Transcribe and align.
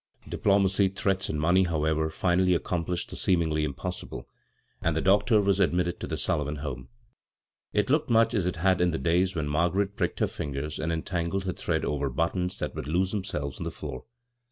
Diplomacy, 0.27 0.87
threats, 0.87 1.29
and 1.29 1.39
money, 1.39 1.65
however, 1.65 2.09
finally 2.09 2.55
accomplished 2.55 3.11
the 3.11 3.15
seemingly 3.15 3.63
impossible, 3.63 4.27
and 4.81 4.95
the 4.97 4.99
doctor 4.99 5.39
was 5.39 5.61
ad 5.61 5.75
mitted 5.75 5.99
to 5.99 6.07
the 6.07 6.17
Sullivan 6.17 6.55
home. 6.55 6.89
It 7.71 7.91
looked 7.91 8.09
much 8.09 8.33
as 8.33 8.47
it 8.47 8.55
bad 8.55 8.81
in 8.81 8.89
the 8.89 8.97
days 8.97 9.35
when 9.35 9.47
Margaret 9.47 9.95
pricked 9.95 10.17
her 10.19 10.25
fingers 10.25 10.79
and 10.79 10.91
entangled 10.91 11.43
her 11.43 11.53
thread 11.53 11.85
over 11.85 12.09
buttons 12.09 12.57
that 12.57 12.73
would 12.73 12.87
lose 12.87 13.11
them 13.11 13.23
selves 13.23 13.59
on 13.59 13.63
the 13.63 13.69
floor. 13.69 14.05